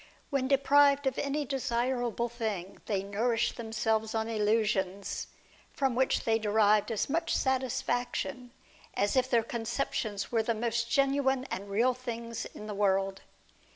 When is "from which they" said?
5.75-6.39